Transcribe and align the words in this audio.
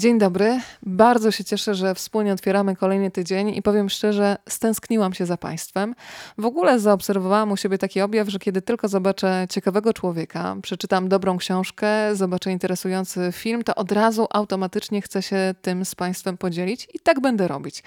Dzień 0.00 0.18
dobry. 0.18 0.60
Bardzo 0.82 1.30
się 1.30 1.44
cieszę, 1.44 1.74
że 1.74 1.94
wspólnie 1.94 2.32
otwieramy 2.32 2.76
kolejny 2.76 3.10
tydzień 3.10 3.48
i 3.56 3.62
powiem 3.62 3.90
szczerze, 3.90 4.36
stęskniłam 4.48 5.14
się 5.14 5.26
za 5.26 5.36
Państwem. 5.36 5.94
W 6.38 6.44
ogóle 6.44 6.78
zaobserwowałam 6.78 7.52
u 7.52 7.56
siebie 7.56 7.78
taki 7.78 8.00
objaw, 8.00 8.28
że 8.28 8.38
kiedy 8.38 8.62
tylko 8.62 8.88
zobaczę 8.88 9.46
ciekawego 9.50 9.92
człowieka, 9.92 10.56
przeczytam 10.62 11.08
dobrą 11.08 11.38
książkę, 11.38 12.16
zobaczę 12.16 12.52
interesujący 12.52 13.28
film, 13.32 13.64
to 13.64 13.74
od 13.74 13.92
razu 13.92 14.26
automatycznie 14.30 15.02
chcę 15.02 15.22
się 15.22 15.54
tym 15.62 15.84
z 15.84 15.94
Państwem 15.94 16.36
podzielić 16.36 16.88
i 16.94 16.98
tak 16.98 17.20
będę 17.20 17.48
robić. 17.48 17.82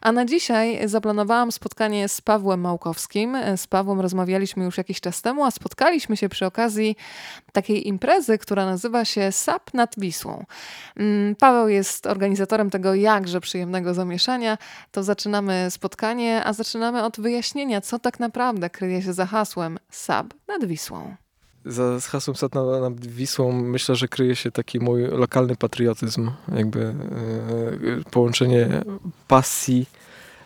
A 0.00 0.12
na 0.12 0.24
dzisiaj 0.24 0.88
zaplanowałam 0.88 1.52
spotkanie 1.52 2.08
z 2.08 2.20
Pawłem 2.20 2.60
Małkowskim. 2.60 3.36
Z 3.56 3.66
Pawłem 3.66 4.00
rozmawialiśmy 4.00 4.64
już 4.64 4.78
jakiś 4.78 5.00
czas 5.00 5.22
temu, 5.22 5.44
a 5.44 5.50
spotkaliśmy 5.50 6.16
się 6.16 6.28
przy 6.28 6.46
okazji 6.46 6.96
takiej 7.52 7.88
imprezy, 7.88 8.38
która 8.38 8.66
nazywa 8.66 9.04
się 9.04 9.32
SAP 9.32 9.74
nad 9.74 9.94
Wisłą. 9.98 10.44
Mm, 10.96 11.34
Paweł 11.54 11.68
jest 11.68 12.06
organizatorem 12.06 12.70
tego 12.70 12.94
jakże 12.94 13.40
przyjemnego 13.40 13.94
zamieszania. 13.94 14.58
To 14.90 15.02
zaczynamy 15.02 15.66
spotkanie, 15.70 16.44
a 16.44 16.52
zaczynamy 16.52 17.04
od 17.04 17.20
wyjaśnienia, 17.20 17.80
co 17.80 17.98
tak 17.98 18.20
naprawdę 18.20 18.70
kryje 18.70 19.02
się 19.02 19.12
za 19.12 19.26
hasłem 19.26 19.78
SAP 19.90 20.34
nad 20.48 20.64
Wisłą. 20.64 21.16
Za 21.64 22.00
hasłem 22.00 22.36
SAP 22.36 22.54
nad, 22.54 22.66
nad 22.80 23.06
Wisłą 23.06 23.52
myślę, 23.52 23.96
że 23.96 24.08
kryje 24.08 24.36
się 24.36 24.50
taki 24.50 24.80
mój 24.80 25.02
lokalny 25.02 25.56
patriotyzm, 25.56 26.30
jakby 26.56 26.94
yy, 27.82 28.04
połączenie 28.10 28.68
pasji 29.28 29.86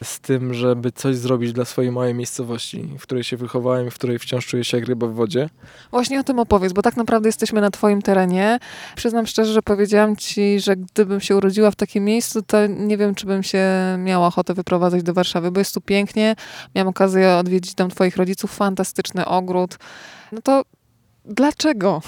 z 0.04 0.20
tym, 0.20 0.54
żeby 0.54 0.92
coś 0.92 1.16
zrobić 1.16 1.52
dla 1.52 1.64
swojej 1.64 1.92
małej 1.92 2.14
miejscowości, 2.14 2.88
w 2.98 3.02
której 3.02 3.24
się 3.24 3.36
wychowałem 3.36 3.86
i 3.86 3.90
w 3.90 3.94
której 3.94 4.18
wciąż 4.18 4.46
czuję 4.46 4.64
się 4.64 4.76
jak 4.76 4.86
ryba 4.86 5.06
w 5.06 5.14
wodzie. 5.14 5.48
Właśnie 5.90 6.20
o 6.20 6.24
tym 6.24 6.38
opowiedz, 6.38 6.72
bo 6.72 6.82
tak 6.82 6.96
naprawdę 6.96 7.28
jesteśmy 7.28 7.60
na 7.60 7.70
twoim 7.70 8.02
terenie. 8.02 8.58
Przyznam 8.96 9.26
szczerze, 9.26 9.52
że 9.52 9.62
powiedziałam 9.62 10.16
ci, 10.16 10.60
że 10.60 10.76
gdybym 10.76 11.20
się 11.20 11.36
urodziła 11.36 11.70
w 11.70 11.76
takim 11.76 12.04
miejscu, 12.04 12.42
to 12.42 12.66
nie 12.66 12.96
wiem, 12.96 13.14
czy 13.14 13.26
bym 13.26 13.42
się 13.42 13.68
miała 13.98 14.26
ochotę 14.26 14.54
wyprowadzać 14.54 15.02
do 15.02 15.14
Warszawy, 15.14 15.50
bo 15.50 15.60
jest 15.60 15.74
tu 15.74 15.80
pięknie. 15.80 16.36
Miałam 16.74 16.88
okazję 16.88 17.36
odwiedzić 17.36 17.74
dom 17.74 17.90
twoich 17.90 18.16
rodziców, 18.16 18.52
fantastyczny 18.52 19.26
ogród. 19.26 19.78
No 20.32 20.42
to 20.42 20.62
dlaczego? 21.24 22.02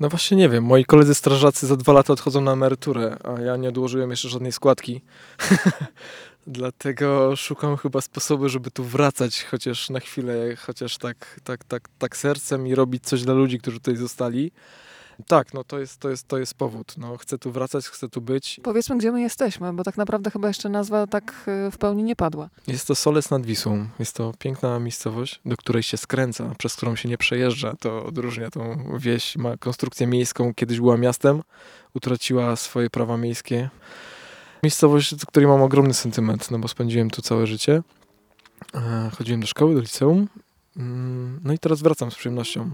No 0.00 0.08
właśnie 0.08 0.36
nie 0.36 0.48
wiem. 0.48 0.64
Moi 0.64 0.84
koledzy 0.84 1.14
strażacy 1.14 1.66
za 1.66 1.76
dwa 1.76 1.92
lata 1.92 2.12
odchodzą 2.12 2.40
na 2.40 2.52
emeryturę, 2.52 3.16
a 3.24 3.40
ja 3.40 3.56
nie 3.56 3.68
odłożyłem 3.68 4.10
jeszcze 4.10 4.28
żadnej 4.28 4.52
składki. 4.52 5.00
Dlatego 6.46 7.36
szukam 7.36 7.76
chyba 7.76 8.00
sposobu, 8.00 8.48
żeby 8.48 8.70
tu 8.70 8.84
wracać 8.84 9.44
chociaż 9.44 9.90
na 9.90 10.00
chwilę, 10.00 10.56
chociaż 10.56 10.98
tak, 10.98 11.40
tak, 11.44 11.64
tak, 11.64 11.88
tak 11.98 12.16
sercem 12.16 12.66
i 12.66 12.74
robić 12.74 13.04
coś 13.04 13.22
dla 13.22 13.34
ludzi, 13.34 13.58
którzy 13.58 13.78
tutaj 13.78 13.96
zostali. 13.96 14.52
Tak, 15.26 15.54
no 15.54 15.64
to 15.64 15.78
jest, 15.78 16.00
to 16.00 16.10
jest, 16.10 16.28
to 16.28 16.38
jest 16.38 16.54
powód. 16.54 16.94
No, 16.98 17.16
chcę 17.16 17.38
tu 17.38 17.52
wracać, 17.52 17.86
chcę 17.86 18.08
tu 18.08 18.20
być. 18.20 18.60
Powiedzmy, 18.62 18.98
gdzie 18.98 19.12
my 19.12 19.20
jesteśmy, 19.20 19.72
bo 19.72 19.84
tak 19.84 19.96
naprawdę 19.96 20.30
chyba 20.30 20.48
jeszcze 20.48 20.68
nazwa 20.68 21.06
tak 21.06 21.34
y, 21.66 21.70
w 21.70 21.78
pełni 21.78 22.02
nie 22.02 22.16
padła. 22.16 22.50
Jest 22.66 22.86
to 22.86 22.94
Soles 22.94 23.30
nad 23.30 23.46
Wisłą. 23.46 23.86
Jest 23.98 24.16
to 24.16 24.32
piękna 24.38 24.78
miejscowość, 24.78 25.40
do 25.44 25.56
której 25.56 25.82
się 25.82 25.96
skręca, 25.96 26.54
przez 26.58 26.76
którą 26.76 26.96
się 26.96 27.08
nie 27.08 27.18
przejeżdża. 27.18 27.74
To 27.80 28.04
odróżnia 28.04 28.50
tą 28.50 28.92
wieś. 28.98 29.36
Ma 29.36 29.56
konstrukcję 29.56 30.06
miejską, 30.06 30.54
kiedyś 30.54 30.80
była 30.80 30.96
miastem, 30.96 31.42
utraciła 31.94 32.56
swoje 32.56 32.90
prawa 32.90 33.16
miejskie. 33.16 33.70
Miejscowość, 34.64 35.14
do 35.14 35.26
której 35.26 35.48
mam 35.48 35.62
ogromny 35.62 35.94
sentyment, 35.94 36.50
no 36.50 36.58
bo 36.58 36.68
spędziłem 36.68 37.10
tu 37.10 37.22
całe 37.22 37.46
życie. 37.46 37.82
E, 38.74 39.10
chodziłem 39.18 39.40
do 39.40 39.46
szkoły, 39.46 39.74
do 39.74 39.80
liceum. 39.80 40.28
Mm, 40.76 41.40
no 41.44 41.52
i 41.52 41.58
teraz 41.58 41.82
wracam 41.82 42.10
z 42.10 42.14
przyjemnością. 42.14 42.70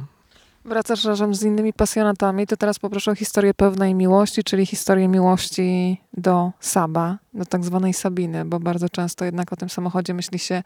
Wracasz 0.64 1.04
razem 1.04 1.34
z 1.34 1.42
innymi 1.42 1.72
pasjonatami, 1.72 2.46
to 2.46 2.56
teraz 2.56 2.78
poproszę 2.78 3.10
o 3.10 3.14
historię 3.14 3.54
pewnej 3.54 3.94
miłości, 3.94 4.44
czyli 4.44 4.66
historię 4.66 5.08
miłości 5.08 6.00
do 6.16 6.50
Saba, 6.60 7.18
do 7.34 7.44
tak 7.44 7.64
zwanej 7.64 7.94
Sabiny, 7.94 8.44
bo 8.44 8.60
bardzo 8.60 8.88
często 8.88 9.24
jednak 9.24 9.52
o 9.52 9.56
tym 9.56 9.68
samochodzie 9.68 10.14
myśli 10.14 10.38
się 10.38 10.62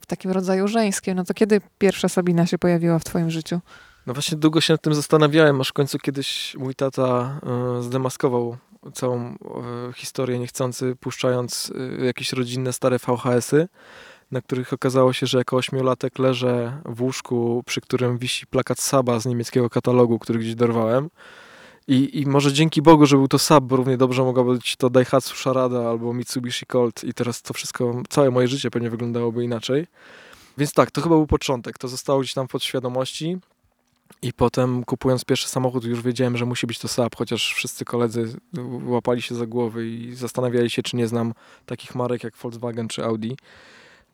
w 0.00 0.06
takim 0.06 0.30
rodzaju 0.30 0.68
żeńskim. 0.68 1.14
No 1.14 1.24
to 1.24 1.34
kiedy 1.34 1.60
pierwsza 1.78 2.08
Sabina 2.08 2.46
się 2.46 2.58
pojawiła 2.58 2.98
w 2.98 3.04
twoim 3.04 3.30
życiu? 3.30 3.60
No 4.06 4.14
właśnie 4.14 4.38
długo 4.38 4.60
się 4.60 4.74
nad 4.74 4.82
tym 4.82 4.94
zastanawiałem, 4.94 5.60
aż 5.60 5.68
w 5.68 5.72
końcu 5.72 5.98
kiedyś 5.98 6.56
mój 6.58 6.74
tata 6.74 7.40
y, 7.78 7.82
zdemaskował 7.82 8.56
całą 8.92 9.32
y, 9.32 9.36
historię 9.94 10.38
niechcący, 10.38 10.96
puszczając 11.00 11.72
y, 12.00 12.04
jakieś 12.04 12.32
rodzinne 12.32 12.72
stare 12.72 12.98
VHS-y 12.98 13.68
na 14.30 14.40
których 14.40 14.72
okazało 14.72 15.12
się, 15.12 15.26
że 15.26 15.38
jako 15.38 15.56
ośmiolatek 15.56 16.18
leżę 16.18 16.80
w 16.84 17.02
łóżku, 17.02 17.62
przy 17.66 17.80
którym 17.80 18.18
wisi 18.18 18.46
plakat 18.46 18.80
Saba 18.80 19.20
z 19.20 19.26
niemieckiego 19.26 19.70
katalogu, 19.70 20.18
który 20.18 20.38
gdzieś 20.38 20.54
dorwałem. 20.54 21.10
I, 21.88 22.20
I 22.20 22.26
może 22.26 22.52
dzięki 22.52 22.82
Bogu, 22.82 23.06
że 23.06 23.16
był 23.16 23.28
to 23.28 23.38
Sab, 23.38 23.64
bo 23.64 23.76
równie 23.76 23.96
dobrze 23.96 24.22
mogła 24.22 24.44
być 24.44 24.76
to 24.76 24.90
Daihatsu 24.90 25.36
Sharada 25.36 25.88
albo 25.88 26.14
Mitsubishi 26.14 26.66
Colt 26.66 27.04
i 27.04 27.14
teraz 27.14 27.42
to 27.42 27.54
wszystko, 27.54 28.02
całe 28.08 28.30
moje 28.30 28.48
życie 28.48 28.70
pewnie 28.70 28.90
wyglądałoby 28.90 29.44
inaczej. 29.44 29.86
Więc 30.58 30.72
tak, 30.72 30.90
to 30.90 31.00
chyba 31.00 31.14
był 31.14 31.26
początek. 31.26 31.78
To 31.78 31.88
zostało 31.88 32.20
gdzieś 32.20 32.34
tam 32.34 32.48
w 32.48 32.50
podświadomości. 32.50 33.38
I 34.22 34.32
potem 34.32 34.84
kupując 34.84 35.24
pierwszy 35.24 35.48
samochód 35.48 35.84
już 35.84 36.02
wiedziałem, 36.02 36.36
że 36.36 36.44
musi 36.44 36.66
być 36.66 36.78
to 36.78 36.88
Saab, 36.88 37.16
chociaż 37.16 37.54
wszyscy 37.54 37.84
koledzy 37.84 38.36
łapali 38.86 39.22
się 39.22 39.34
za 39.34 39.46
głowy 39.46 39.88
i 39.88 40.14
zastanawiali 40.14 40.70
się, 40.70 40.82
czy 40.82 40.96
nie 40.96 41.06
znam 41.06 41.34
takich 41.66 41.94
marek 41.94 42.24
jak 42.24 42.36
Volkswagen 42.36 42.88
czy 42.88 43.04
Audi. 43.04 43.32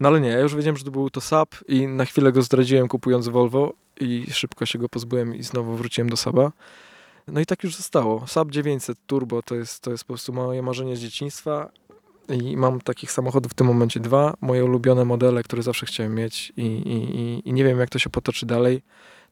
No 0.00 0.08
ale 0.08 0.20
nie, 0.20 0.28
ja 0.28 0.38
już 0.38 0.56
wiedziałem, 0.56 0.76
że 0.76 0.84
to 0.84 0.90
był 0.90 1.10
to 1.10 1.20
Saab 1.20 1.54
i 1.68 1.86
na 1.86 2.04
chwilę 2.04 2.32
go 2.32 2.42
zdradziłem 2.42 2.88
kupując 2.88 3.28
Volvo 3.28 3.72
i 4.00 4.26
szybko 4.30 4.66
się 4.66 4.78
go 4.78 4.88
pozbyłem 4.88 5.34
i 5.34 5.42
znowu 5.42 5.76
wróciłem 5.76 6.08
do 6.08 6.16
Saba. 6.16 6.52
No 7.28 7.40
i 7.40 7.46
tak 7.46 7.64
już 7.64 7.76
zostało. 7.76 8.26
Saab 8.26 8.50
900 8.50 8.98
Turbo 9.06 9.42
to 9.42 9.54
jest, 9.54 9.80
to 9.82 9.90
jest 9.90 10.04
po 10.04 10.08
prostu 10.08 10.32
moje 10.32 10.62
marzenie 10.62 10.96
z 10.96 11.00
dzieciństwa 11.00 11.70
i 12.28 12.56
mam 12.56 12.80
takich 12.80 13.12
samochodów 13.12 13.52
w 13.52 13.54
tym 13.54 13.66
momencie 13.66 14.00
dwa. 14.00 14.34
Moje 14.40 14.64
ulubione 14.64 15.04
modele, 15.04 15.42
które 15.42 15.62
zawsze 15.62 15.86
chciałem 15.86 16.14
mieć 16.14 16.52
i, 16.56 16.62
i, 16.62 17.48
i 17.48 17.52
nie 17.52 17.64
wiem 17.64 17.78
jak 17.78 17.90
to 17.90 17.98
się 17.98 18.10
potoczy 18.10 18.46
dalej 18.46 18.82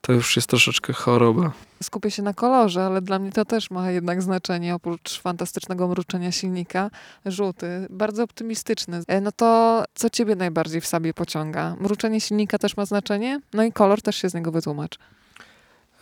to 0.01 0.13
już 0.13 0.37
jest 0.37 0.49
troszeczkę 0.49 0.93
choroba. 0.93 1.53
Skupię 1.83 2.11
się 2.11 2.23
na 2.23 2.35
kolorze, 2.35 2.85
ale 2.85 3.03
dla 3.03 3.19
mnie 3.19 3.33
to 3.33 3.45
też 3.45 3.71
ma 3.71 3.91
jednak 3.91 4.23
znaczenie, 4.23 4.75
oprócz 4.75 5.21
fantastycznego 5.21 5.89
mruczenia 5.89 6.33
silnika. 6.33 6.91
Żółty, 7.27 7.87
bardzo 7.91 8.23
optymistyczny. 8.23 9.03
E, 9.07 9.21
no 9.21 9.33
to 9.33 9.85
co 9.95 10.11
ciebie 10.11 10.37
najbardziej 10.37 10.81
w 10.81 10.87
sobie 10.87 11.15
pociąga? 11.15 11.77
Mruczenie 11.81 12.21
silnika 12.21 12.59
też 12.59 12.77
ma 12.77 12.87
znaczenie? 12.87 13.41
No 13.53 13.63
i 13.63 13.73
kolor 13.73 14.03
też 14.03 14.17
się 14.17 14.29
z 14.29 14.35
niego 14.35 14.53
wytłumacz. 14.53 14.99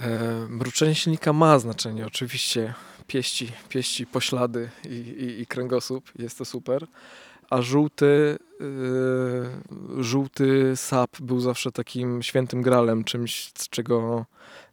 E, 0.00 0.18
mruczenie 0.48 0.94
silnika 0.94 1.32
ma 1.32 1.58
znaczenie, 1.58 2.06
oczywiście. 2.06 2.74
Pieści, 3.06 3.52
pieści 3.68 4.06
poślady 4.06 4.70
i, 4.84 4.94
i, 4.94 5.40
i 5.40 5.46
kręgosłup, 5.46 6.10
jest 6.18 6.38
to 6.38 6.44
super 6.44 6.86
a 7.50 7.62
żółty, 7.62 8.38
yy, 8.60 10.04
żółty 10.04 10.76
sap 10.76 11.20
był 11.20 11.40
zawsze 11.40 11.72
takim 11.72 12.22
świętym 12.22 12.62
gralem, 12.62 13.04
czymś, 13.04 13.52
z 13.54 13.68
czego 13.68 14.24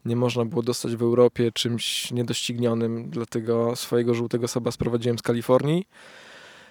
nie 0.05 0.15
można 0.15 0.45
było 0.45 0.63
dostać 0.63 0.95
w 0.95 1.01
Europie, 1.01 1.51
czymś 1.51 2.11
niedoścignionym, 2.11 3.09
dlatego 3.09 3.75
swojego 3.75 4.13
żółtego 4.13 4.47
saba 4.47 4.71
sprowadziłem 4.71 5.17
z 5.17 5.21
Kalifornii 5.21 5.87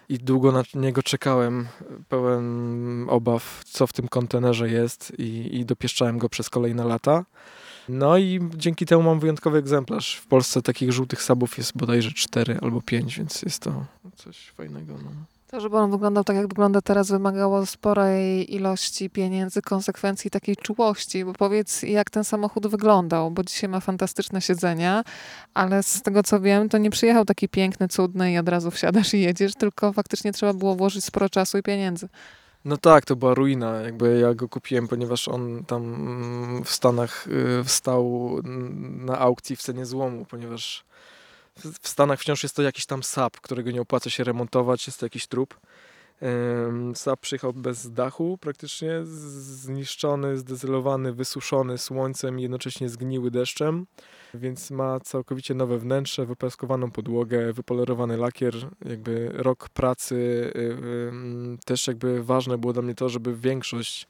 i 0.09 0.19
długo 0.19 0.53
na 0.53 0.63
niego 0.75 1.03
czekałem, 1.03 1.69
pełen 2.09 3.07
obaw, 3.09 3.63
co 3.67 3.87
w 3.87 3.93
tym 3.93 4.09
kontenerze 4.09 4.71
jest 4.71 5.13
i, 5.19 5.57
i 5.57 5.65
dopieszczałem 5.65 6.19
go 6.19 6.29
przez 6.29 6.51
kolejne 6.51 6.85
lata. 6.85 7.25
No 7.89 8.19
i 8.19 8.41
dzięki 8.57 8.87
temu 8.87 9.03
mam 9.03 9.21
wyjątkowy 9.21 9.59
egzemplarz. 9.59 10.17
W 10.17 10.27
Polsce 10.27 10.63
takich 10.63 10.93
żółtych 10.93 11.23
sabów 11.23 11.59
jest 11.59 11.77
bodajże 11.77 12.11
4 12.13 12.59
albo 12.63 12.81
5, 12.81 13.19
więc 13.19 13.43
jest 13.43 13.63
to 13.63 13.85
coś 14.17 14.51
fajnego. 14.51 14.95
No. 15.05 15.11
To, 15.53 15.61
żeby 15.61 15.77
on 15.77 15.91
wyglądał 15.91 16.25
tak, 16.25 16.37
jak 16.37 16.49
wygląda 16.49 16.81
teraz, 16.81 17.11
wymagało 17.11 17.67
sporej 17.67 18.55
ilości 18.55 19.11
pieniędzy, 19.11 19.63
konsekwencji 19.63 20.31
takiej 20.31 20.57
czułości. 20.57 21.25
Bo 21.25 21.33
powiedz, 21.33 21.83
jak 21.83 22.11
ten 22.11 22.25
samochód 22.25 22.67
wyglądał, 22.67 23.31
bo 23.31 23.43
dzisiaj 23.43 23.71
ma 23.71 23.81
fantastyczne 23.81 24.41
siedzenia, 24.41 25.05
ale 25.55 25.83
z 25.83 26.03
tego 26.03 26.23
co 26.23 26.41
wiem, 26.41 26.69
to 26.69 26.79
nie 26.79 26.91
przyjechał 26.91 27.25
taki 27.25 27.49
piękny, 27.49 27.89
cudny 27.89 28.33
i 28.33 28.39
od 28.39 28.49
razu 28.49 28.71
wsiadasz 28.71 29.15
i 29.15 29.21
jedziesz, 29.21 29.55
tylko 29.55 29.93
faktycznie 29.93 30.33
trzeba 30.33 30.53
było 30.53 30.75
włożyć 30.75 31.05
sporo 31.05 31.29
czasu 31.29 31.59
i 31.59 31.63
pieniędzy. 31.63 32.09
No 32.65 32.77
tak, 32.77 33.05
to 33.05 33.17
była 33.17 33.35
ruina. 33.35 33.81
Jakby 33.81 34.19
ja 34.19 34.35
go 34.35 34.49
kupiłem, 34.49 34.89
ponieważ 34.89 35.29
on 35.29 35.65
tam 35.65 36.63
w 36.65 36.71
Stanach 36.71 37.27
y, 37.61 37.65
wstał 37.65 38.31
na 38.99 39.19
aukcji 39.19 39.57
w 39.57 39.63
cenie 39.63 39.87
złomu, 39.87 40.25
ponieważ 40.25 40.85
w 41.57 41.89
Stanach 41.89 42.21
wciąż 42.21 42.43
jest 42.43 42.57
to 42.57 42.63
jakiś 42.63 42.87
tam 42.87 43.03
SAP, 43.03 43.41
którego 43.41 43.71
nie 43.71 43.81
opłaca 43.81 44.11
się 44.11 44.25
remontować, 44.25 44.87
jest 44.87 45.01
to 45.01 45.07
jakiś 45.07 45.27
trup. 45.27 45.61
SAP 46.95 47.21
przyjechał 47.21 47.53
bez 47.53 47.93
dachu, 47.93 48.39
praktycznie 48.41 48.91
zniszczony, 49.05 50.39
zdezylowany, 50.39 51.13
wysuszony 51.13 51.79
słońcem 51.79 52.39
i 52.39 52.43
jednocześnie 52.43 52.89
zgniły 52.89 53.31
deszczem, 53.31 53.87
więc 54.35 54.71
ma 54.71 55.01
całkowicie 55.01 55.55
nowe 55.55 55.79
wnętrze, 55.79 56.27
wypeskowaną 56.27 56.91
podłogę, 56.91 57.53
wypolerowany 57.53 58.17
lakier, 58.17 58.55
jakby 58.85 59.31
rok 59.33 59.69
pracy. 59.69 60.15
Y, 60.15 60.59
y, 60.59 61.59
też 61.65 61.87
jakby 61.87 62.25
ważne 62.25 62.59
było 62.59 62.73
dla 62.73 62.83
mnie 62.83 62.95
to, 62.95 63.09
żeby 63.09 63.37
większość 63.37 64.09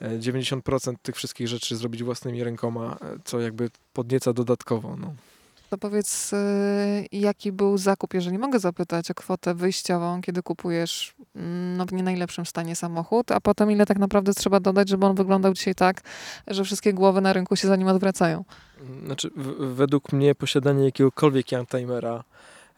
90% 0.00 0.92
e, 0.92 0.96
tych 1.02 1.16
wszystkich 1.16 1.48
rzeczy 1.48 1.76
zrobić 1.76 2.02
własnymi 2.02 2.44
rękoma, 2.44 2.96
e, 3.00 3.16
co 3.24 3.40
jakby 3.40 3.70
podnieca 3.92 4.32
dodatkowo. 4.32 4.96
No. 4.96 5.14
To 5.70 5.78
powiedz, 5.78 6.32
y, 6.32 6.36
jaki 7.12 7.52
był 7.52 7.78
zakup, 7.78 8.14
jeżeli 8.14 8.38
mogę 8.38 8.58
zapytać 8.58 9.10
o 9.10 9.14
kwotę 9.14 9.54
wyjściową, 9.54 10.20
kiedy 10.20 10.42
kupujesz 10.42 11.14
mm, 11.36 11.76
no, 11.76 11.86
w 11.86 11.92
nie 11.92 12.02
najlepszym 12.02 12.46
stanie 12.46 12.76
samochód, 12.76 13.32
a 13.32 13.40
potem 13.40 13.70
ile 13.70 13.86
tak 13.86 13.98
naprawdę 13.98 14.34
trzeba 14.34 14.60
dodać, 14.60 14.88
żeby 14.88 15.06
on 15.06 15.14
wyglądał 15.14 15.54
dzisiaj 15.54 15.74
tak, 15.74 16.00
że 16.46 16.64
wszystkie 16.64 16.92
głowy 16.92 17.20
na 17.20 17.32
rynku 17.32 17.56
się 17.56 17.68
za 17.68 17.76
nim 17.76 17.88
odwracają? 17.88 18.44
Znaczy, 19.04 19.30
według 19.58 20.12
mnie 20.12 20.34
posiadanie 20.34 20.84
jakiegokolwiek 20.84 21.52
Youngtimera 21.52 22.24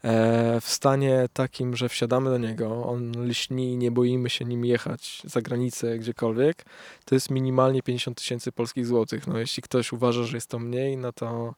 e, 0.04 0.60
w 0.60 0.68
stanie 0.68 1.28
takim, 1.32 1.76
że 1.76 1.88
wsiadamy 1.88 2.30
do 2.30 2.38
niego, 2.38 2.86
on 2.86 3.12
lśni, 3.26 3.76
nie 3.76 3.90
boimy 3.90 4.30
się 4.30 4.44
nim 4.44 4.64
jechać 4.64 5.22
za 5.24 5.42
granicę, 5.42 5.98
gdziekolwiek, 5.98 6.64
to 7.04 7.14
jest 7.14 7.30
minimalnie 7.30 7.82
50 7.82 8.18
tysięcy 8.18 8.52
polskich 8.52 8.86
złotych. 8.86 9.26
No, 9.26 9.38
jeśli 9.38 9.62
ktoś 9.62 9.92
uważa, 9.92 10.24
że 10.24 10.36
jest 10.36 10.50
to 10.50 10.58
mniej, 10.58 10.96
no 10.96 11.12
to, 11.12 11.54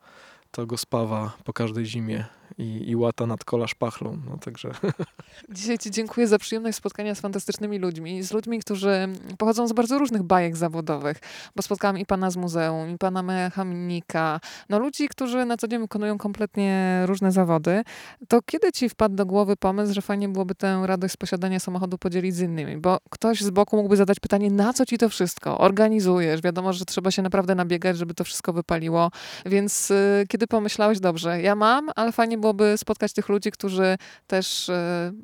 to 0.53 0.67
go 0.67 0.79
spawa 0.79 1.33
po 1.45 1.53
każdej 1.53 1.87
zimie 1.87 2.25
i, 2.63 2.91
i 2.91 2.97
łata 2.97 3.27
nad 3.27 3.45
kola 3.45 3.67
szpachlą. 3.67 4.19
No, 4.31 4.39
także 4.39 4.71
Dzisiaj 5.49 5.79
Ci 5.79 5.91
dziękuję 5.91 6.27
za 6.27 6.39
przyjemność 6.39 6.77
spotkania 6.77 7.15
z 7.15 7.21
fantastycznymi 7.21 7.79
ludźmi, 7.79 8.23
z 8.23 8.33
ludźmi, 8.33 8.61
którzy 8.61 9.09
pochodzą 9.39 9.69
z 9.69 9.73
bardzo 9.73 9.99
różnych 9.99 10.23
bajek 10.23 10.57
zawodowych, 10.57 11.19
bo 11.57 11.63
spotkałam 11.63 11.99
i 11.99 12.07
pana 12.07 12.31
z 12.31 12.37
muzeum, 12.37 12.91
i 12.91 12.99
pana 12.99 13.23
mechanika, 13.23 14.41
no 14.69 14.79
ludzi, 14.79 15.09
którzy 15.09 15.45
na 15.45 15.57
co 15.57 15.69
dzień 15.69 15.81
wykonują 15.81 16.19
kompletnie 16.19 17.03
różne 17.07 17.33
zawody. 17.33 17.83
To 18.29 18.41
kiedy 18.47 18.73
Ci 18.73 18.89
wpadł 18.89 19.15
do 19.15 19.27
głowy 19.27 19.57
pomysł, 19.57 19.95
że 19.95 20.03
fajnie 20.03 20.29
byłoby 20.29 20.55
tę 20.55 20.83
radość 20.85 21.15
z 21.15 21.17
posiadania 21.17 21.61
samochodu 21.61 21.99
podzielić 21.99 22.35
z 22.35 22.41
innymi? 22.41 22.77
Bo 22.77 22.99
ktoś 23.11 23.41
z 23.41 23.51
boku 23.51 23.77
mógłby 23.77 23.97
zadać 23.97 24.21
pytanie, 24.21 24.51
na 24.51 24.73
co 24.73 24.87
Ci 24.87 24.99
to 24.99 25.09
wszystko? 25.09 25.59
Organizujesz, 25.59 26.43
wiadomo, 26.43 26.73
że 26.73 26.85
trzeba 26.85 27.11
się 27.11 27.23
naprawdę 27.23 27.55
nabiegać, 27.55 27.99
żeby 27.99 28.15
to 28.15 28.25
wszystko 28.25 28.53
wypaliło, 28.53 29.11
więc 29.47 29.91
y, 29.91 30.27
kiedy 30.29 30.47
pomyślałeś, 30.47 31.01
dobrze, 31.01 31.43
ja 31.43 31.55
mam, 31.55 31.91
ale 31.97 32.13
fajnie 32.13 32.39
byłoby 32.55 32.79
spotkać 32.79 33.13
tych 33.13 33.29
ludzi, 33.29 33.51
którzy 33.51 33.99
też 34.27 34.69
y, 34.69 34.73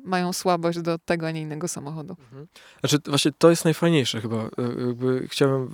mają 0.03 0.33
słabość 0.33 0.79
do 0.79 0.99
tego, 0.99 1.27
a 1.27 1.31
nie 1.31 1.41
innego 1.41 1.67
samochodu. 1.67 2.15
Mhm. 2.19 2.47
Znaczy, 2.79 2.97
właśnie 3.05 3.31
to 3.37 3.49
jest 3.49 3.65
najfajniejsze 3.65 4.21
chyba. 4.21 4.37
E, 4.37 4.49
Jakby 4.87 5.27
chciałem 5.27 5.69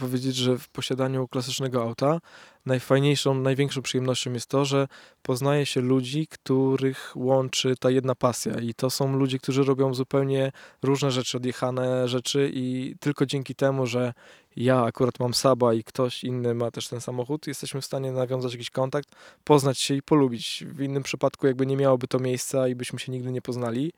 powiedzieć, 0.00 0.36
że 0.36 0.58
w 0.58 0.68
posiadaniu 0.68 1.28
klasycznego 1.28 1.82
auta 1.82 2.20
najfajniejszą, 2.66 3.34
największą 3.34 3.82
przyjemnością 3.82 4.32
jest 4.32 4.46
to, 4.46 4.64
że 4.64 4.88
poznaje 5.22 5.66
się 5.66 5.80
ludzi, 5.80 6.26
których 6.26 7.12
łączy 7.14 7.74
ta 7.80 7.90
jedna 7.90 8.14
pasja. 8.14 8.60
I 8.60 8.74
to 8.74 8.90
są 8.90 9.16
ludzie, 9.16 9.38
którzy 9.38 9.64
robią 9.64 9.94
zupełnie 9.94 10.52
różne 10.82 11.10
rzeczy, 11.10 11.36
odjechane 11.36 12.08
rzeczy 12.08 12.50
i 12.54 12.94
tylko 13.00 13.26
dzięki 13.26 13.54
temu, 13.54 13.86
że 13.86 14.12
ja 14.56 14.84
akurat 14.84 15.20
mam 15.20 15.34
Saba 15.34 15.74
i 15.74 15.84
ktoś 15.84 16.24
inny 16.24 16.54
ma 16.54 16.70
też 16.70 16.88
ten 16.88 17.00
samochód, 17.00 17.46
jesteśmy 17.46 17.80
w 17.80 17.84
stanie 17.84 18.12
nawiązać 18.12 18.52
jakiś 18.52 18.70
kontakt, 18.70 19.08
poznać 19.44 19.78
się 19.78 19.94
i 19.94 20.02
polubić. 20.02 20.64
W 20.68 20.80
innym 20.80 21.02
przypadku 21.02 21.46
jakby 21.46 21.66
nie 21.66 21.76
miałoby 21.76 22.08
to 22.08 22.18
miejsca 22.18 22.68
i 22.68 22.74
byśmy 22.74 22.98
się 22.98 23.12
nigdy 23.12 23.32
nie 23.32 23.42
poznali. 23.42 23.92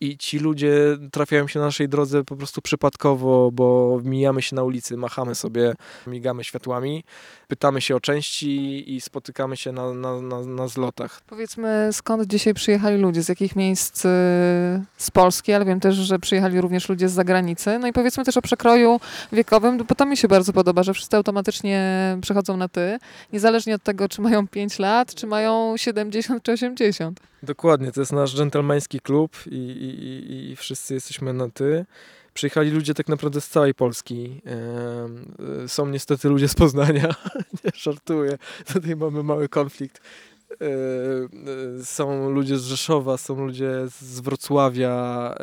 I 0.00 0.18
ci 0.18 0.38
ludzie 0.38 0.72
trafiają 1.12 1.48
się 1.48 1.58
na 1.58 1.64
naszej 1.64 1.88
drodze 1.88 2.24
po 2.24 2.36
prostu 2.36 2.62
przypadkowo, 2.62 3.50
bo 3.52 3.98
mijamy 4.04 4.42
się 4.42 4.56
na 4.56 4.62
ulicy, 4.62 4.96
machamy 4.96 5.34
sobie, 5.34 5.74
migamy 6.06 6.44
światłami, 6.44 7.04
pytamy 7.48 7.80
się 7.80 7.96
o 7.96 8.00
części 8.00 8.94
i 8.94 9.00
spotykamy 9.00 9.56
się 9.56 9.72
na, 9.72 9.94
na, 9.94 10.20
na, 10.20 10.44
na 10.44 10.68
zlotach. 10.68 11.20
Powiedzmy, 11.26 11.88
skąd 11.92 12.26
dzisiaj 12.26 12.54
przyjechali 12.54 12.96
ludzie, 12.98 13.22
z 13.22 13.28
jakich 13.28 13.56
miejsc 13.56 14.04
y, 14.04 14.08
z 14.96 15.10
Polski, 15.12 15.52
ale 15.52 15.64
wiem 15.64 15.80
też, 15.80 15.96
że 15.96 16.18
przyjechali 16.18 16.60
również 16.60 16.88
ludzie 16.88 17.08
z 17.08 17.12
zagranicy. 17.12 17.78
No 17.78 17.88
i 17.88 17.92
powiedzmy 17.92 18.24
też 18.24 18.36
o 18.36 18.42
przekroju 18.42 19.00
wiekowym, 19.32 19.78
bo 19.88 19.94
to 19.94 20.06
mi 20.06 20.16
się 20.16 20.28
bardzo 20.28 20.52
podoba, 20.52 20.82
że 20.82 20.94
wszyscy 20.94 21.16
automatycznie 21.16 22.16
przechodzą 22.22 22.56
na 22.56 22.68
ty, 22.68 22.98
niezależnie 23.32 23.74
od 23.74 23.82
tego, 23.82 24.08
czy 24.08 24.20
mają 24.20 24.48
5 24.48 24.78
lat, 24.78 25.14
czy 25.14 25.26
mają 25.26 25.76
70 25.76 26.42
czy 26.42 26.52
80. 26.52 27.20
Dokładnie, 27.42 27.92
to 27.92 28.00
jest 28.00 28.12
nasz 28.12 28.34
dżentelmeński 28.34 29.00
klub 29.00 29.36
i, 29.46 29.56
i, 29.56 30.50
i, 30.50 30.56
wszyscy 30.56 30.94
jesteśmy 30.94 31.32
na 31.32 31.48
ty. 31.50 31.86
Przyjechali 32.34 32.70
ludzie 32.70 32.94
tak 32.94 33.08
naprawdę 33.08 33.40
z 33.40 33.48
całej 33.48 33.74
Polski. 33.74 34.42
Y, 35.64 35.68
Są 35.68 35.86
niestety 35.86 36.28
ludzie 36.28 36.48
z 36.48 36.54
Poznania. 36.54 37.14
Nie 37.64 37.70
żartuję. 37.74 38.38
Tutaj 38.72 38.96
mamy 38.96 39.22
mały 39.22 39.48
konflikt. 39.48 40.00
E, 40.50 40.66
e, 41.80 41.84
Są 41.84 42.30
ludzie 42.30 42.58
z 42.58 42.64
Rzeszowa, 42.64 43.16
są 43.16 43.46
ludzie 43.46 43.70
z 44.00 44.20
Wrocławia, 44.20 45.34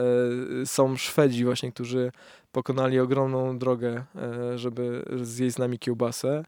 e, 0.62 0.66
są 0.66 0.98
Szwedzi 0.98 1.46
właśnie, 1.46 1.72
którzy 1.72 2.12
pokonali 2.52 3.00
ogromną 3.00 3.58
drogę, 3.58 4.04
e, 4.16 4.58
żeby 4.58 5.06
zjeść 5.24 5.56
z 5.56 5.60
nami 5.60 5.80
kiełbasę. 5.80 6.46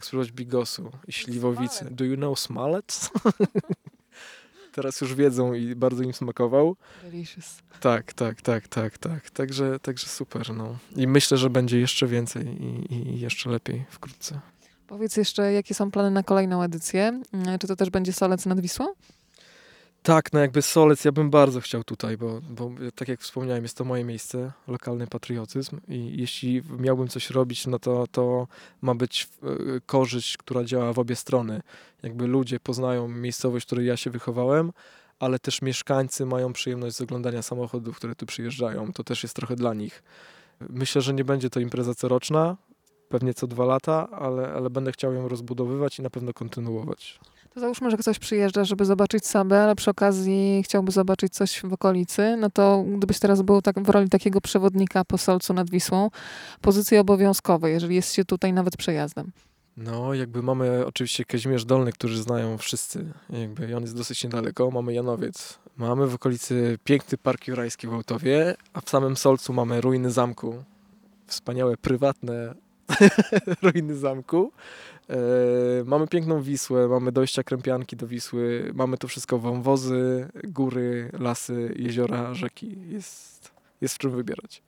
Spróbować 0.00 0.32
bigosu 0.32 0.90
i 1.08 1.12
śliwowicy. 1.12 1.88
Do 1.90 2.04
you 2.04 2.16
know 2.16 2.38
smalec? 2.38 3.10
Teraz 4.74 5.00
już 5.00 5.14
wiedzą 5.14 5.52
i 5.52 5.74
bardzo 5.74 6.02
im 6.02 6.12
smakował. 6.12 6.76
Delicious. 7.02 7.58
Tak, 7.80 8.12
tak, 8.12 8.42
tak, 8.42 8.68
tak, 8.68 8.98
tak. 8.98 9.30
Także, 9.30 9.80
także 9.80 10.06
super, 10.06 10.54
no. 10.54 10.76
I 10.96 11.06
myślę, 11.06 11.36
że 11.36 11.50
będzie 11.50 11.80
jeszcze 11.80 12.06
więcej 12.06 12.46
i, 12.62 12.94
i 12.94 13.20
jeszcze 13.20 13.50
lepiej 13.50 13.84
wkrótce. 13.90 14.40
Powiedz 14.86 15.16
jeszcze, 15.16 15.52
jakie 15.52 15.74
są 15.74 15.90
plany 15.90 16.10
na 16.10 16.22
kolejną 16.22 16.62
edycję? 16.62 17.20
Mm, 17.32 17.58
Czy 17.58 17.66
to 17.66 17.76
też 17.76 17.90
będzie 17.90 18.12
Solec 18.12 18.46
nad 18.46 18.60
Wisłą? 18.60 18.86
Tak, 20.06 20.32
no 20.32 20.40
jakby 20.40 20.62
Solec 20.62 21.04
ja 21.04 21.12
bym 21.12 21.30
bardzo 21.30 21.60
chciał 21.60 21.84
tutaj, 21.84 22.16
bo, 22.16 22.40
bo 22.50 22.70
tak 22.94 23.08
jak 23.08 23.20
wspomniałem, 23.20 23.62
jest 23.62 23.76
to 23.76 23.84
moje 23.84 24.04
miejsce, 24.04 24.52
lokalny 24.66 25.06
patriotyzm 25.06 25.80
i 25.88 26.16
jeśli 26.16 26.62
miałbym 26.78 27.08
coś 27.08 27.30
robić, 27.30 27.66
no 27.66 27.78
to, 27.78 28.06
to 28.06 28.46
ma 28.82 28.94
być 28.94 29.28
e, 29.42 29.46
korzyść, 29.86 30.36
która 30.36 30.64
działa 30.64 30.92
w 30.92 30.98
obie 30.98 31.16
strony. 31.16 31.60
Jakby 32.02 32.26
ludzie 32.26 32.60
poznają 32.60 33.08
miejscowość, 33.08 33.64
w 33.64 33.66
której 33.66 33.86
ja 33.86 33.96
się 33.96 34.10
wychowałem, 34.10 34.72
ale 35.18 35.38
też 35.38 35.62
mieszkańcy 35.62 36.26
mają 36.26 36.52
przyjemność 36.52 36.96
z 36.96 37.00
oglądania 37.00 37.42
samochodów, 37.42 37.96
które 37.96 38.14
tu 38.14 38.26
przyjeżdżają. 38.26 38.92
To 38.92 39.04
też 39.04 39.22
jest 39.22 39.36
trochę 39.36 39.56
dla 39.56 39.74
nich. 39.74 40.02
Myślę, 40.60 41.02
że 41.02 41.14
nie 41.14 41.24
będzie 41.24 41.50
to 41.50 41.60
impreza 41.60 41.94
coroczna, 41.94 42.56
pewnie 43.08 43.34
co 43.34 43.46
dwa 43.46 43.64
lata, 43.64 44.08
ale, 44.10 44.52
ale 44.52 44.70
będę 44.70 44.92
chciał 44.92 45.12
ją 45.12 45.28
rozbudowywać 45.28 45.98
i 45.98 46.02
na 46.02 46.10
pewno 46.10 46.32
kontynuować. 46.32 47.20
To 47.54 47.60
załóżmy, 47.60 47.90
że 47.90 47.96
ktoś 47.96 48.18
przyjeżdża, 48.18 48.64
żeby 48.64 48.84
zobaczyć 48.84 49.26
Sabę, 49.26 49.62
ale 49.62 49.76
przy 49.76 49.90
okazji 49.90 50.62
chciałby 50.64 50.92
zobaczyć 50.92 51.34
coś 51.34 51.60
w 51.60 51.72
okolicy, 51.72 52.36
no 52.36 52.50
to 52.50 52.84
gdybyś 52.96 53.18
teraz 53.18 53.42
był 53.42 53.62
tak 53.62 53.82
w 53.82 53.88
roli 53.88 54.08
takiego 54.08 54.40
przewodnika 54.40 55.04
po 55.04 55.18
Solcu 55.18 55.54
nad 55.54 55.70
Wisłą, 55.70 56.10
pozycje 56.60 57.00
obowiązkowe, 57.00 57.70
jeżeli 57.70 57.94
jest 57.94 58.14
się 58.14 58.24
tutaj 58.24 58.52
nawet 58.52 58.76
przejazdem. 58.76 59.32
No, 59.76 60.14
jakby 60.14 60.42
mamy 60.42 60.86
oczywiście 60.86 61.24
Kazimierz 61.24 61.64
Dolny, 61.64 61.92
który 61.92 62.16
znają 62.16 62.58
wszyscy, 62.58 63.12
jakby 63.30 63.76
on 63.76 63.82
jest 63.82 63.96
dosyć 63.96 64.24
niedaleko. 64.24 64.70
Mamy 64.70 64.94
Janowiec. 64.94 65.58
Mamy 65.76 66.06
w 66.06 66.14
okolicy 66.14 66.78
piękny 66.84 67.18
Park 67.18 67.48
Jurajski 67.48 67.86
w 67.86 67.90
Wołtowie, 67.90 68.54
a 68.72 68.80
w 68.80 68.90
samym 68.90 69.16
Solcu 69.16 69.52
mamy 69.52 69.80
ruiny 69.80 70.10
zamku. 70.10 70.64
Wspaniałe, 71.26 71.76
prywatne 71.76 72.54
ruiny 73.62 73.96
zamku. 73.96 74.52
E, 75.10 75.16
mamy 75.84 76.06
piękną 76.06 76.42
Wisłę, 76.42 76.88
mamy 76.88 77.12
dojścia 77.12 77.42
krępianki 77.42 77.96
do 77.96 78.06
Wisły, 78.06 78.70
mamy 78.74 78.98
to 78.98 79.08
wszystko 79.08 79.38
wąwozy, 79.38 80.28
góry, 80.44 81.10
lasy, 81.18 81.74
jeziora, 81.76 82.34
rzeki. 82.34 82.76
Jest, 82.88 83.52
jest 83.80 83.94
w 83.94 83.98
czym 83.98 84.10
wybierać. 84.10 84.62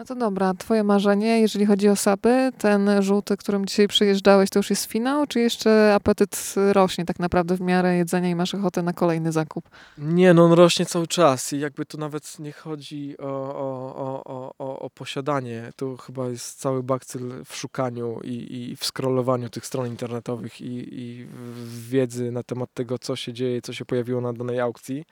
No 0.00 0.06
to 0.06 0.14
dobra, 0.14 0.54
twoje 0.54 0.84
marzenie, 0.84 1.40
jeżeli 1.40 1.66
chodzi 1.66 1.88
o 1.88 1.96
Saby, 1.96 2.52
ten 2.58 3.02
żółty, 3.02 3.36
którym 3.36 3.66
dzisiaj 3.66 3.88
przyjeżdżałeś, 3.88 4.50
to 4.50 4.58
już 4.58 4.70
jest 4.70 4.84
finał, 4.84 5.26
czy 5.26 5.40
jeszcze 5.40 5.94
apetyt 5.94 6.54
rośnie 6.72 7.04
tak 7.04 7.18
naprawdę 7.18 7.56
w 7.56 7.60
miarę 7.60 7.96
jedzenia 7.96 8.30
i 8.30 8.34
masz 8.34 8.54
ochotę 8.54 8.82
na 8.82 8.92
kolejny 8.92 9.32
zakup? 9.32 9.68
Nie, 9.98 10.34
no 10.34 10.44
on 10.44 10.52
rośnie 10.52 10.86
cały 10.86 11.06
czas 11.06 11.52
i 11.52 11.60
jakby 11.60 11.86
tu 11.86 11.98
nawet 11.98 12.38
nie 12.38 12.52
chodzi 12.52 13.18
o, 13.18 13.54
o, 13.56 14.24
o, 14.24 14.54
o, 14.58 14.78
o 14.78 14.90
posiadanie. 14.90 15.72
Tu 15.76 15.96
chyba 15.96 16.28
jest 16.28 16.60
cały 16.60 16.82
bakcyl 16.82 17.44
w 17.44 17.56
szukaniu 17.56 18.20
i, 18.24 18.70
i 18.70 18.76
w 18.76 18.84
scrollowaniu 18.84 19.48
tych 19.48 19.66
stron 19.66 19.86
internetowych 19.86 20.60
i, 20.60 21.00
i 21.00 21.24
w 21.24 21.88
wiedzy 21.88 22.32
na 22.32 22.42
temat 22.42 22.74
tego, 22.74 22.98
co 22.98 23.16
się 23.16 23.32
dzieje, 23.32 23.62
co 23.62 23.72
się 23.72 23.84
pojawiło 23.84 24.20
na 24.20 24.32
danej 24.32 24.60
aukcji. 24.60 25.04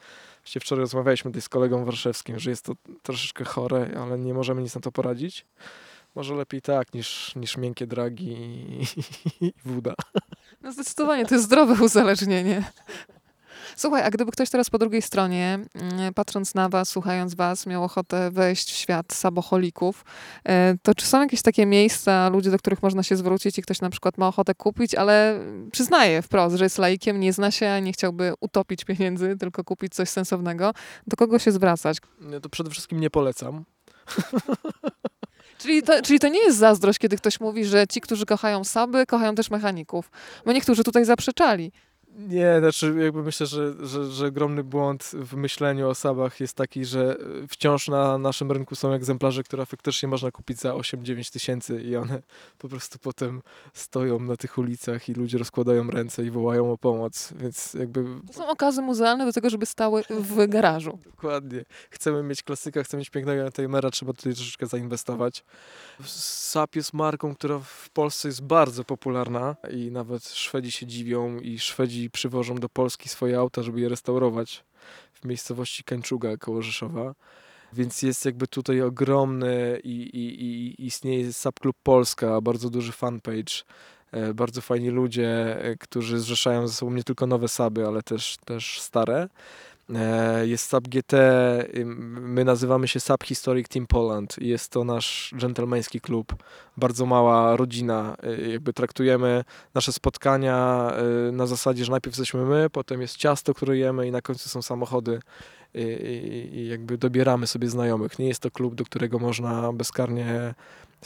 Wczoraj 0.60 0.80
rozmawialiśmy 0.80 1.30
tutaj 1.30 1.42
z 1.42 1.48
kolegą 1.48 1.84
warszawskim, 1.84 2.38
że 2.38 2.50
jest 2.50 2.64
to 2.64 2.72
troszeczkę 3.02 3.44
chore, 3.44 3.90
ale 4.02 4.18
nie 4.18 4.34
możemy 4.34 4.62
nic 4.62 4.74
na 4.74 4.80
to 4.80 4.92
poradzić. 4.92 5.46
Może 6.14 6.34
lepiej 6.34 6.62
tak 6.62 6.94
niż, 6.94 7.36
niż 7.36 7.56
miękkie 7.56 7.86
dragi 7.86 8.32
i, 8.32 8.82
i 9.46 9.52
woda. 9.64 9.94
No 10.62 10.72
zdecydowanie, 10.72 11.26
to 11.26 11.34
jest 11.34 11.44
zdrowe 11.44 11.84
uzależnienie. 11.84 12.72
Słuchaj, 13.76 14.02
a 14.02 14.10
gdyby 14.10 14.32
ktoś 14.32 14.50
teraz 14.50 14.70
po 14.70 14.78
drugiej 14.78 15.02
stronie, 15.02 15.58
mm, 15.74 16.14
patrząc 16.14 16.54
na 16.54 16.68
was, 16.68 16.88
słuchając 16.88 17.34
was, 17.34 17.66
miał 17.66 17.84
ochotę 17.84 18.30
wejść 18.30 18.72
w 18.72 18.76
świat 18.76 19.12
saboholików, 19.12 20.04
e, 20.44 20.74
to 20.82 20.94
czy 20.94 21.06
są 21.06 21.20
jakieś 21.20 21.42
takie 21.42 21.66
miejsca, 21.66 22.28
ludzie, 22.28 22.50
do 22.50 22.58
których 22.58 22.82
można 22.82 23.02
się 23.02 23.16
zwrócić 23.16 23.58
i 23.58 23.62
ktoś 23.62 23.80
na 23.80 23.90
przykład 23.90 24.18
ma 24.18 24.28
ochotę 24.28 24.54
kupić, 24.54 24.94
ale 24.94 25.40
przyznaje 25.72 26.22
wprost, 26.22 26.56
że 26.56 26.64
jest 26.64 26.78
laikiem, 26.78 27.20
nie 27.20 27.32
zna 27.32 27.50
się, 27.50 27.80
nie 27.80 27.92
chciałby 27.92 28.32
utopić 28.40 28.84
pieniędzy, 28.84 29.36
tylko 29.36 29.64
kupić 29.64 29.94
coś 29.94 30.08
sensownego, 30.08 30.72
do 31.06 31.16
kogo 31.16 31.38
się 31.38 31.52
zwracać? 31.52 31.98
Ja 32.30 32.40
to 32.40 32.48
przede 32.48 32.70
wszystkim 32.70 33.00
nie 33.00 33.10
polecam. 33.10 33.64
Czyli 35.58 35.82
to, 35.82 36.02
czyli 36.02 36.20
to 36.20 36.28
nie 36.28 36.40
jest 36.40 36.58
zazdrość, 36.58 36.98
kiedy 36.98 37.16
ktoś 37.16 37.40
mówi, 37.40 37.64
że 37.64 37.86
ci, 37.86 38.00
którzy 38.00 38.26
kochają 38.26 38.64
Saby, 38.64 39.06
kochają 39.06 39.34
też 39.34 39.50
mechaników. 39.50 40.10
Bo 40.46 40.52
niektórzy 40.52 40.84
tutaj 40.84 41.04
zaprzeczali. 41.04 41.72
Nie, 42.18 42.56
znaczy 42.60 42.94
jakby 43.02 43.22
myślę, 43.22 43.46
że, 43.46 43.86
że, 43.86 44.10
że 44.10 44.26
ogromny 44.26 44.64
błąd 44.64 45.10
w 45.14 45.36
myśleniu 45.36 45.88
o 45.88 45.94
sabach 45.94 46.40
jest 46.40 46.54
taki, 46.54 46.84
że 46.84 47.16
wciąż 47.48 47.88
na 47.88 48.18
naszym 48.18 48.52
rynku 48.52 48.74
są 48.74 48.92
egzemplarze, 48.92 49.42
które 49.42 49.66
faktycznie 49.66 50.08
można 50.08 50.30
kupić 50.30 50.58
za 50.58 50.72
8-9 50.72 51.32
tysięcy 51.32 51.82
i 51.82 51.96
one 51.96 52.22
po 52.58 52.68
prostu 52.68 52.98
potem 52.98 53.42
stoją 53.72 54.18
na 54.18 54.36
tych 54.36 54.58
ulicach 54.58 55.08
i 55.08 55.12
ludzie 55.12 55.38
rozkładają 55.38 55.90
ręce 55.90 56.24
i 56.24 56.30
wołają 56.30 56.72
o 56.72 56.78
pomoc, 56.78 57.32
więc 57.36 57.74
jakby... 57.74 58.04
To 58.26 58.32
są 58.32 58.48
okazy 58.48 58.82
muzealne 58.82 59.26
do 59.26 59.32
tego, 59.32 59.50
żeby 59.50 59.66
stały 59.66 60.04
w 60.10 60.46
garażu. 60.48 60.98
Dokładnie. 61.04 61.64
Chcemy 61.90 62.22
mieć 62.22 62.42
klasyka, 62.42 62.82
chcemy 62.82 62.98
mieć 62.98 63.10
pięknego 63.10 63.44
Antimera, 63.44 63.90
trzeba 63.90 64.12
tutaj 64.12 64.34
troszeczkę 64.34 64.66
zainwestować. 64.66 65.44
SAP 66.04 66.76
jest 66.76 66.92
marką, 66.92 67.34
która 67.34 67.58
w 67.58 67.90
Polsce 67.90 68.28
jest 68.28 68.42
bardzo 68.42 68.84
popularna 68.84 69.56
i 69.70 69.90
nawet 69.90 70.28
Szwedzi 70.28 70.72
się 70.72 70.86
dziwią 70.86 71.38
i 71.38 71.58
Szwedzi 71.58 72.07
przywożą 72.08 72.54
do 72.54 72.68
Polski 72.68 73.08
swoje 73.08 73.38
auta, 73.38 73.62
żeby 73.62 73.80
je 73.80 73.88
restaurować 73.88 74.64
w 75.12 75.24
miejscowości 75.24 75.84
Kańczuga 75.84 76.36
koło 76.36 76.62
Rzeszowa. 76.62 77.14
Więc 77.72 78.02
jest 78.02 78.24
jakby 78.24 78.46
tutaj 78.46 78.82
ogromny 78.82 79.80
i, 79.84 80.02
i, 80.02 80.42
i 80.44 80.86
istnieje 80.86 81.32
Subklub 81.32 81.76
Polska, 81.82 82.40
bardzo 82.40 82.70
duży 82.70 82.92
fanpage, 82.92 83.64
e, 84.12 84.34
bardzo 84.34 84.60
fajni 84.60 84.88
ludzie, 84.90 85.58
e, 85.64 85.76
którzy 85.76 86.20
zrzeszają 86.20 86.68
ze 86.68 86.74
sobą 86.74 86.92
nie 86.92 87.04
tylko 87.04 87.26
nowe 87.26 87.48
saby, 87.48 87.86
ale 87.86 88.02
też, 88.02 88.36
też 88.44 88.80
stare. 88.80 89.28
E, 89.94 90.46
jest 90.46 90.70
Sub 90.70 90.88
GT, 90.88 91.12
my 91.84 92.44
nazywamy 92.44 92.88
się 92.88 93.00
Sub 93.00 93.24
Historic 93.24 93.68
Team 93.68 93.86
Poland. 93.86 94.36
Jest 94.38 94.72
to 94.72 94.84
nasz 94.84 95.34
dżentelmeński 95.36 96.00
klub, 96.00 96.34
bardzo 96.76 97.06
mała 97.06 97.56
rodzina. 97.56 98.16
E, 98.22 98.50
jakby 98.50 98.72
traktujemy 98.72 99.44
nasze 99.74 99.92
spotkania 99.92 100.90
e, 101.28 101.32
na 101.32 101.46
zasadzie, 101.46 101.84
że 101.84 101.90
najpierw 101.90 102.16
jesteśmy 102.18 102.44
my, 102.44 102.70
potem 102.70 103.00
jest 103.00 103.16
ciasto, 103.16 103.54
które 103.54 103.76
jemy 103.76 104.06
i 104.06 104.10
na 104.10 104.22
końcu 104.22 104.48
są 104.48 104.62
samochody 104.62 105.20
i, 105.74 105.80
i, 105.80 106.56
i 106.58 106.68
jakby 106.68 106.98
dobieramy 106.98 107.46
sobie 107.46 107.68
znajomych. 107.68 108.18
Nie 108.18 108.28
jest 108.28 108.40
to 108.40 108.50
klub, 108.50 108.74
do 108.74 108.84
którego 108.84 109.18
można 109.18 109.72
bezkarnie 109.72 110.54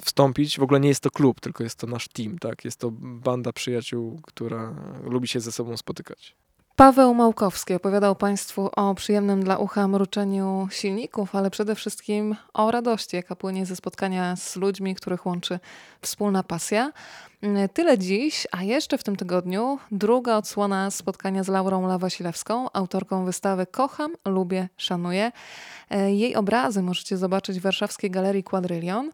wstąpić. 0.02 0.58
W 0.58 0.62
ogóle 0.62 0.80
nie 0.80 0.88
jest 0.88 1.02
to 1.02 1.10
klub, 1.10 1.40
tylko 1.40 1.64
jest 1.64 1.78
to 1.78 1.86
nasz 1.86 2.08
team, 2.08 2.38
tak? 2.38 2.64
Jest 2.64 2.78
to 2.78 2.90
banda 3.00 3.52
przyjaciół, 3.52 4.20
która 4.22 4.74
lubi 5.04 5.28
się 5.28 5.40
ze 5.40 5.52
sobą 5.52 5.76
spotykać. 5.76 6.41
Paweł 6.76 7.14
Małkowski 7.14 7.74
opowiadał 7.74 8.16
Państwu 8.16 8.70
o 8.76 8.94
przyjemnym 8.94 9.44
dla 9.44 9.58
ucha 9.58 9.88
mruczeniu 9.88 10.68
silników, 10.70 11.34
ale 11.34 11.50
przede 11.50 11.74
wszystkim 11.74 12.36
o 12.54 12.70
radości, 12.70 13.16
jaka 13.16 13.36
płynie 13.36 13.66
ze 13.66 13.76
spotkania 13.76 14.36
z 14.36 14.56
ludźmi, 14.56 14.94
których 14.94 15.26
łączy 15.26 15.60
wspólna 16.00 16.42
pasja. 16.42 16.92
Tyle 17.74 17.98
dziś, 17.98 18.46
a 18.52 18.62
jeszcze 18.62 18.98
w 18.98 19.04
tym 19.04 19.16
tygodniu 19.16 19.78
druga 19.90 20.36
odsłona 20.36 20.90
spotkania 20.90 21.44
z 21.44 21.48
Laurą 21.48 21.86
Lawasilewską, 21.86 22.72
autorką 22.72 23.24
wystawy 23.24 23.66
Kocham, 23.66 24.12
Lubię, 24.24 24.68
Szanuję. 24.76 25.32
Jej 26.06 26.36
obrazy 26.36 26.82
możecie 26.82 27.16
zobaczyć 27.16 27.58
w 27.58 27.62
warszawskiej 27.62 28.10
galerii 28.10 28.44
Quadrillion. 28.44 29.10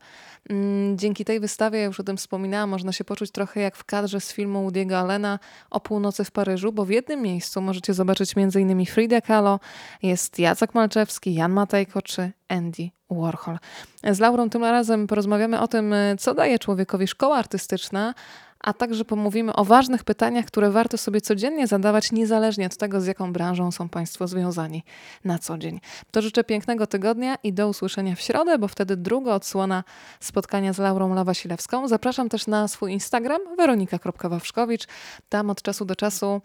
Mm, 0.49 0.99
dzięki 0.99 1.25
tej 1.25 1.41
wystawie, 1.41 1.85
już 1.85 2.01
o 2.01 2.03
tym 2.03 2.17
wspominałam, 2.17 2.71
można 2.71 2.93
się 2.93 3.05
poczuć 3.05 3.31
trochę 3.31 3.61
jak 3.61 3.77
w 3.77 3.85
kadrze 3.85 4.21
z 4.21 4.33
filmu 4.33 4.69
Woody'ego 4.69 4.95
Allena 4.95 5.39
o 5.71 5.81
północy 5.81 6.25
w 6.25 6.31
Paryżu, 6.31 6.73
bo 6.73 6.85
w 6.85 6.91
jednym 6.91 7.23
miejscu 7.23 7.61
możecie 7.61 7.95
zobaczyć 7.95 8.35
m.in. 8.37 8.87
Frida 8.87 9.21
Kahlo, 9.21 9.61
jest 10.03 10.39
Jacek 10.39 10.75
Malczewski, 10.75 11.35
Jan 11.35 11.53
Matejko 11.53 12.03
czy 12.03 12.33
Andy 12.49 12.91
Warhol. 13.11 13.59
Z 14.05 14.19
Laurą 14.19 14.51
tym 14.51 14.65
razem 14.65 15.07
porozmawiamy 15.07 15.61
o 15.61 15.69
tym, 15.69 15.95
co 16.19 16.35
daje 16.35 16.59
człowiekowi 16.59 17.09
szkoła 17.09 17.37
artystyczna, 17.37 18.15
a 18.61 18.73
także 18.73 19.05
pomówimy 19.05 19.53
o 19.53 19.65
ważnych 19.65 20.05
pytaniach, 20.05 20.47
które 20.47 20.71
warto 20.71 20.99
sobie 20.99 21.21
codziennie 21.21 21.67
zadawać, 21.67 22.13
niezależnie 22.13 22.67
od 22.67 22.77
tego, 22.77 23.01
z 23.01 23.07
jaką 23.07 23.33
branżą 23.33 23.71
są 23.71 23.89
Państwo 23.89 24.29
związani 24.29 24.83
na 25.25 25.39
co 25.39 25.59
dzień. 25.59 25.81
To 26.11 26.23
życzę 26.23 26.45
pięknego 26.45 26.87
tygodnia 26.87 27.37
i 27.43 27.53
do 27.53 27.69
usłyszenia 27.69 28.15
w 28.15 28.21
środę, 28.21 28.59
bo 28.59 28.69
wtedy 28.69 28.97
druga 28.97 29.35
odsłona 29.35 29.85
spotkania 30.21 30.73
z 30.73 30.79
Laurą 30.79 31.15
Lawasilewską. 31.15 31.89
Zapraszam 31.89 32.29
też 32.29 32.47
na 32.47 32.69
swój 32.69 32.93
Instagram 32.93 33.41
weronika.wawrzkowicz. 33.57 34.87
Tam 35.29 35.51
od 35.51 35.63
czasu 35.63 35.85
do 35.85 35.97
czasu 35.97 36.41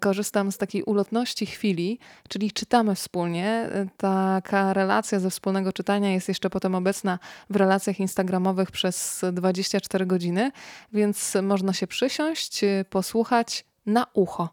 korzystam 0.00 0.52
z 0.52 0.58
takiej 0.58 0.82
ulotności 0.82 1.46
chwili, 1.46 1.98
czyli 2.28 2.52
czytamy 2.52 2.94
wspólnie. 2.94 3.70
Taka 3.96 4.72
relacja 4.72 5.20
ze 5.20 5.30
wspólnego 5.30 5.72
czytania 5.72 6.10
jest 6.10 6.28
jeszcze 6.28 6.50
potem 6.50 6.74
obecna 6.74 7.18
w 7.50 7.56
relacjach 7.56 8.00
instagramowych 8.00 8.70
przez 8.70 9.24
24 9.32 10.06
godziny, 10.06 10.52
więc 10.92 11.36
można 11.42 11.72
się 11.72 11.86
przysiąść, 11.86 12.60
posłuchać 12.90 13.64
na 13.86 14.06
ucho. 14.12 14.48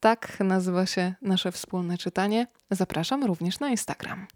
Tak 0.00 0.40
nazywa 0.40 0.86
się 0.86 1.14
nasze 1.22 1.52
wspólne 1.52 1.98
czytanie. 1.98 2.46
Zapraszam 2.70 3.24
również 3.24 3.60
na 3.60 3.68
Instagram. 3.68 4.26